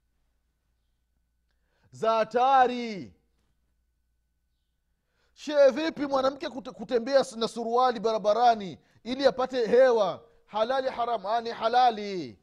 Za 1.91 2.11
hatari! 2.11 3.13
Shee 5.33 5.69
vipi 5.71 6.05
mwanamke 6.05 6.49
kute, 6.49 6.71
kutembea 6.71 7.25
na 7.37 7.47
suruali 7.47 7.99
barabarani 7.99 8.79
ili 9.03 9.25
apate 9.25 9.67
hewa 9.67 10.29
halali 10.45 10.89
haramu 10.89 11.41
ni 11.41 11.49
halali? 11.49 12.39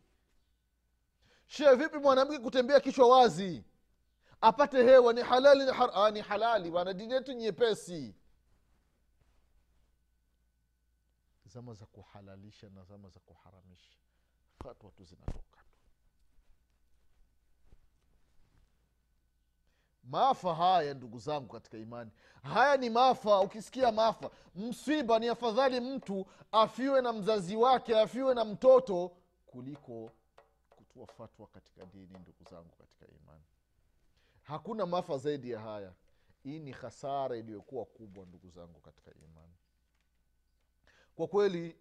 Shee 1.46 1.74
vipi 1.74 1.98
mwanamke 1.98 2.38
kutembea 2.38 2.80
kichwa 2.80 3.08
wazi 3.08 3.64
apate 4.40 4.82
hewa 4.84 5.12
ni 5.12 5.22
halali 5.22 5.64
ni, 5.64 5.70
har- 5.70 6.12
ni 6.12 6.20
halali? 6.20 6.70
Bana 6.70 6.92
dini 6.92 7.12
yetu 7.14 7.32
nyepesi. 7.32 8.14
Zama 11.44 11.74
za 11.74 11.86
kuhalalisha 11.86 12.68
na 12.68 12.84
zama 12.84 13.08
za 13.08 13.20
kuharamisha 13.20 13.98
fatwa 14.64 14.90
tu 14.90 15.04
zinatoka. 15.04 15.58
Tu 15.58 15.64
maafa 20.04 20.54
haya 20.54 20.94
ndugu 20.94 21.18
zangu 21.18 21.48
katika 21.52 21.78
imani 21.78 22.10
haya 22.42 22.76
ni 22.76 22.90
maafa. 22.90 23.40
Ukisikia 23.40 23.92
maafa 23.92 24.30
msiba 24.54 25.18
ni 25.18 25.28
afadhali 25.28 25.80
mtu 25.80 26.26
afiwe 26.52 27.00
na 27.02 27.12
mzazi 27.12 27.56
wake 27.56 28.00
afiwe 28.00 28.34
na 28.34 28.44
mtoto 28.44 29.12
kuliko 29.46 30.12
kutua 30.70 31.06
fatwa 31.06 31.46
katika 31.46 31.86
dini 31.86 32.18
ndugu 32.18 32.44
zangu 32.50 32.76
katika 32.78 33.06
imani. 33.06 33.44
Hakuna 34.42 34.86
maafa 34.86 35.18
zaidi 35.18 35.50
ya 35.50 35.60
haya. 35.60 35.92
Hii 36.42 36.58
ni 36.58 36.72
hasara 36.72 37.36
iliyokuwa 37.36 37.84
kubwa 37.84 38.26
ndugu 38.26 38.50
zangu 38.50 38.80
katika 38.80 39.10
imani. 39.14 39.54
Kwa 41.16 41.28
kweli 41.28 41.76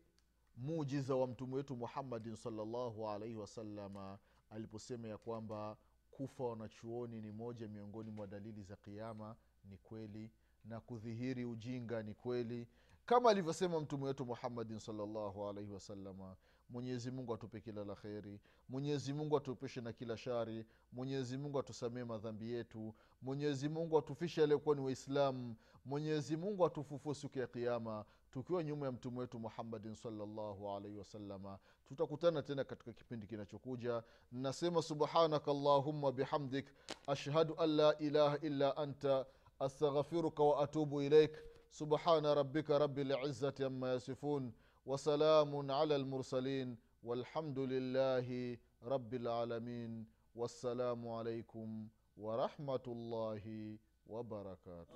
mujiza 0.59 1.15
wa 1.15 1.27
mtume 1.27 1.55
wetu 1.55 1.75
muhammadin 1.75 2.35
salllahu 2.35 3.09
alaihi 3.09 3.35
wasalama 3.35 4.19
aliposema 4.49 5.07
ya 5.07 5.17
kwamba 5.17 5.77
kufa 6.11 6.43
wanachuoni 6.43 7.21
ni 7.21 7.31
moja 7.31 7.67
miongoni 7.67 8.11
mwa 8.11 8.27
dalili 8.27 8.63
za 8.63 8.75
kiama 8.75 9.35
ni 9.65 9.77
kweli 9.77 10.31
na 10.65 10.79
kudhihiri 10.79 11.45
ujinga 11.45 12.03
ni 12.03 12.13
kweli. 12.13 12.67
Kama 13.05 13.29
alivyosema 13.29 13.79
mtume 13.79 14.05
wetu 14.05 14.25
muhammadin 14.25 14.79
salllahu 14.79 15.47
alaihi 15.49 15.71
wasalama 15.71 16.35
mwenyezi 16.69 17.11
mungu 17.11 17.33
atupe 17.33 17.61
kila 17.61 17.85
la 17.85 17.95
kheri 17.95 18.39
mwenyezi 18.69 19.13
mungu 19.13 19.37
atuepeshe 19.37 19.81
na 19.81 19.93
kila 19.93 20.17
shari 20.17 20.65
mwenyezi 20.91 21.37
mungu 21.37 21.59
atusamee 21.59 22.03
madhambi 22.03 22.51
yetu 22.51 22.95
mwenyezi 23.21 23.69
mungu 23.69 23.97
atufishe 23.97 24.43
aliyekuwa 24.43 24.75
ni 24.75 24.81
waislamu 24.81 25.55
mwenyezi 25.85 26.37
mungu 26.37 26.65
atufufue 26.65 27.15
siku 27.15 27.39
ya 27.39 27.47
kiama 27.47 28.05
tukiwa 28.30 28.64
nyuma 28.64 28.86
ya 28.86 28.92
mtume 28.92 29.18
wetu 29.20 29.38
muhammadin 29.38 29.94
salllahu 29.94 30.70
alaihi 30.70 30.98
wasalama 30.98 31.58
tutakutana 31.84 32.42
tena 32.42 32.64
katika 32.64 32.92
kipindi 32.92 33.26
kinachokuja 33.26 34.02
nasema 34.32 34.82
subhanaka 34.82 35.50
allahumma 35.50 36.12
bihamdik 36.12 36.66
ashhadu 37.06 37.54
an 37.58 37.70
la 37.70 37.98
ilaha 37.98 38.38
illa 38.38 38.76
anta 38.76 39.26
astaghfiruka 39.58 40.42
wa 40.42 40.62
atubu 40.62 41.02
ilaik 41.02 41.36
subhana 41.70 42.34
rabbika 42.34 42.78
rabi 42.78 43.04
lizati 43.04 43.64
ama 43.64 43.88
yasifun 43.88 44.52
وسلام 44.86 45.70
على 45.72 45.96
المرسلين 45.96 46.76
والحمد 47.02 47.58
لله 47.58 48.58
رب 48.84 49.14
العالمين 49.14 50.06
والسلام 50.34 51.08
عليكم 51.08 51.88
ورحمه 52.16 52.84
الله 52.86 53.78
وبركاته 54.06 54.94